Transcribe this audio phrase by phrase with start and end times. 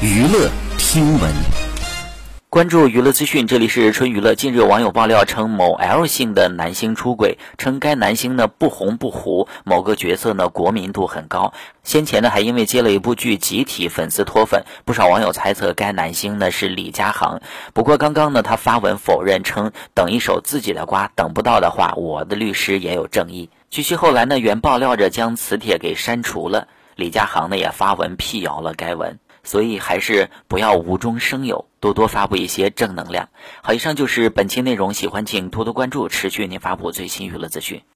[0.00, 0.48] 娱乐
[0.78, 1.28] 听闻。
[2.48, 4.32] 关注娱乐资讯，这里是春娱乐。
[4.32, 11.52] 近日，网友爆料称某 L 姓的男星出轨，称该男星呢不红不糊，某个角色呢国民度很高。
[11.82, 17.40] 先前呢还因为接了一部剧，集体粉丝脱粉，不少网友猜测该男星呢是李佳航。
[17.74, 23.50] 不过刚刚呢他发文否认，称等一手自己的瓜，等不到的话，我的律师也有正义。
[23.68, 29.18] 据悉后来呢原爆料者将此帖给删除了，李佳航呢也发文辟谣了该文。
[29.48, 33.30] 所以还是不要无中生有，多多发布一些正能量。
[33.62, 37.80] 好，以上就是本期内容，喜欢请多多关注，持续为您发布最新娱乐资讯。